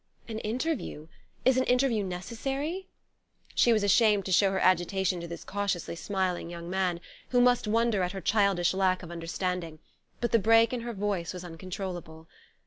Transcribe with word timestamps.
"An 0.27 0.39
interview? 0.39 1.09
Is 1.45 1.57
an 1.57 1.63
interview 1.65 2.03
necessary?" 2.03 2.89
She 3.53 3.71
was 3.71 3.83
ashamed 3.83 4.25
to 4.25 4.31
show 4.31 4.49
her 4.49 4.59
agitation 4.59 5.21
to 5.21 5.27
this 5.27 5.43
cautiously 5.43 5.95
smiling 5.95 6.49
young 6.49 6.71
man, 6.71 7.01
who 7.29 7.39
must 7.39 7.67
wonder 7.67 8.01
at 8.01 8.13
her 8.13 8.19
childish 8.19 8.73
lack 8.73 9.03
of 9.03 9.11
understanding; 9.11 9.77
but 10.19 10.31
the 10.31 10.39
break 10.39 10.73
in 10.73 10.81
her 10.81 10.93
voice 10.93 11.33
was 11.35 11.43
uncontrollable. 11.45 12.27